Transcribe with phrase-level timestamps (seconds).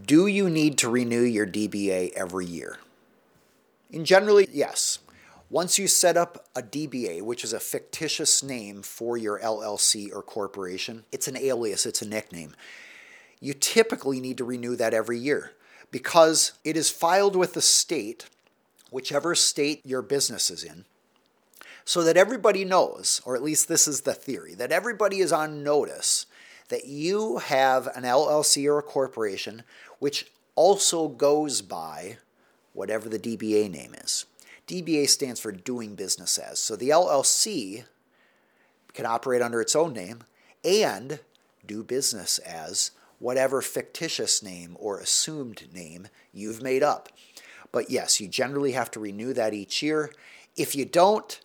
[0.00, 2.78] Do you need to renew your DBA every year?
[3.92, 4.98] In generally, yes.
[5.48, 10.20] Once you set up a DBA, which is a fictitious name for your LLC or
[10.20, 12.56] corporation, it's an alias, it's a nickname.
[13.38, 15.52] You typically need to renew that every year
[15.92, 18.28] because it is filed with the state,
[18.90, 20.86] whichever state your business is in,
[21.84, 25.62] so that everybody knows, or at least this is the theory, that everybody is on
[25.62, 26.26] notice
[26.68, 29.62] that you have an LLC or a corporation
[29.98, 32.18] which also goes by
[32.72, 34.26] whatever the DBA name is.
[34.66, 36.58] DBA stands for doing business as.
[36.58, 37.84] So the LLC
[38.92, 40.20] can operate under its own name
[40.64, 41.20] and
[41.66, 47.08] do business as whatever fictitious name or assumed name you've made up.
[47.72, 50.12] But yes, you generally have to renew that each year.
[50.56, 51.40] If you don't,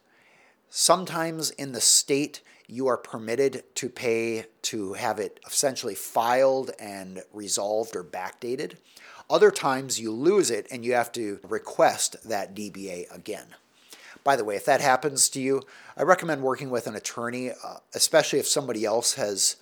[0.69, 7.23] sometimes in the state you are permitted to pay to have it essentially filed and
[7.33, 8.75] resolved or backdated.
[9.29, 13.47] Other times you lose it and you have to request that DBA again.
[14.23, 15.63] By the way, if that happens to you,
[15.97, 19.55] I recommend working with an attorney, uh, especially if somebody else has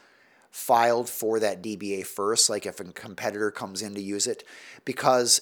[0.52, 4.44] filed for that DBA first, like if a competitor comes in to use it,
[4.84, 5.42] because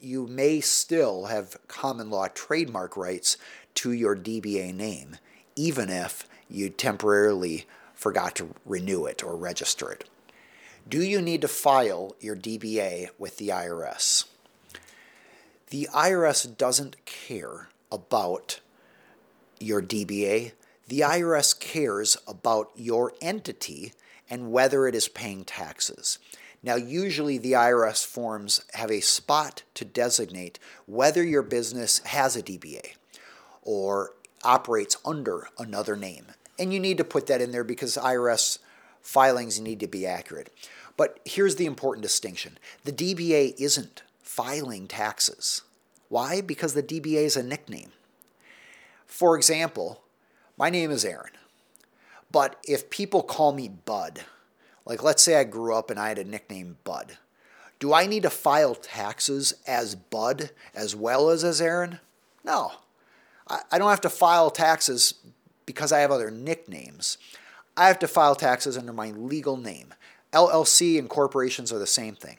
[0.00, 3.36] you may still have common law trademark rights
[3.74, 5.18] to your DBA name,
[5.54, 10.08] even if you temporarily forgot to renew it or register it.
[10.88, 14.24] Do you need to file your DBA with the IRS?
[15.68, 18.60] The IRS doesn't care about
[19.60, 20.52] your DBA.
[20.88, 23.92] The IRS cares about your entity
[24.28, 26.18] and whether it is paying taxes.
[26.62, 32.42] Now, usually the IRS forms have a spot to designate whether your business has a
[32.42, 32.94] DBA
[33.62, 36.26] or operates under another name.
[36.60, 38.58] And you need to put that in there because IRS
[39.00, 40.52] filings need to be accurate.
[40.96, 45.62] But here's the important distinction the DBA isn't filing taxes.
[46.08, 46.42] Why?
[46.42, 47.92] Because the DBA is a nickname.
[49.06, 50.02] For example,
[50.58, 51.32] my name is Aaron.
[52.30, 54.20] But if people call me Bud,
[54.84, 57.16] like let's say I grew up and I had a nickname Bud,
[57.78, 62.00] do I need to file taxes as Bud as well as as Aaron?
[62.44, 62.72] No.
[63.48, 65.14] I don't have to file taxes
[65.70, 67.16] because I have other nicknames.
[67.76, 69.94] I have to file taxes under my legal name.
[70.32, 72.38] LLC and corporations are the same thing.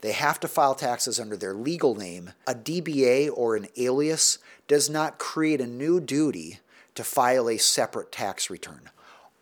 [0.00, 2.30] They have to file taxes under their legal name.
[2.46, 6.60] A DBA or an alias does not create a new duty
[6.94, 8.88] to file a separate tax return.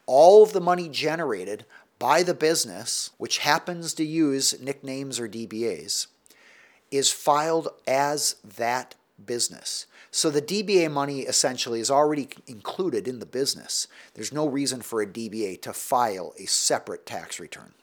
[0.07, 1.65] All of the money generated
[2.01, 6.09] by the business, which happens to use nicknames or DBAs,
[6.91, 9.87] is filed as that business.
[10.11, 13.89] So the DBA money essentially is already included in the business.
[14.15, 17.75] There's no reason for a DBA to file a separate tax return.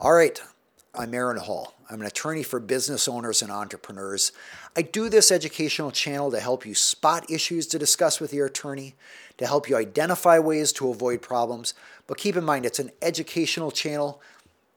[0.00, 0.40] All right,
[0.94, 1.74] I'm Aaron Hall.
[1.88, 4.32] I'm an attorney for business owners and entrepreneurs.
[4.76, 8.94] I do this educational channel to help you spot issues to discuss with your attorney,
[9.38, 11.74] to help you identify ways to avoid problems.
[12.06, 14.20] But keep in mind, it's an educational channel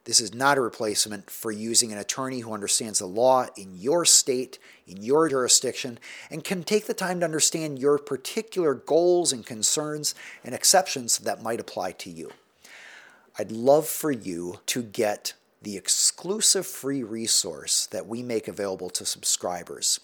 [0.06, 4.06] this is not a replacement for using an attorney who understands the law in your
[4.06, 5.98] state, in your jurisdiction,
[6.30, 10.14] and can take the time to understand your particular goals and concerns
[10.44, 12.32] and exceptions that might apply to you.
[13.38, 19.06] I'd love for you to get the exclusive free resource that we make available to
[19.06, 20.00] subscribers.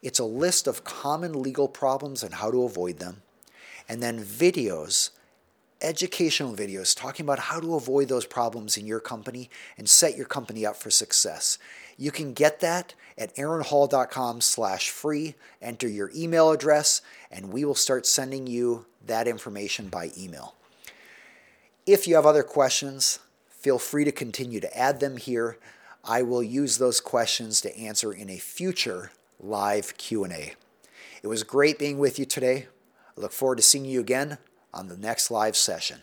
[0.00, 3.20] It's a list of common legal problems and how to avoid them,
[3.86, 5.10] and then videos
[5.84, 10.26] educational videos talking about how to avoid those problems in your company and set your
[10.26, 11.58] company up for success.
[11.96, 15.34] You can get that at aaronhall.com slash free.
[15.62, 20.54] Enter your email address, and we will start sending you that information by email.
[21.86, 25.58] If you have other questions, feel free to continue to add them here.
[26.02, 30.54] I will use those questions to answer in a future live Q&A.
[31.22, 32.66] It was great being with you today.
[33.16, 34.38] I look forward to seeing you again
[34.74, 36.00] on the next live session.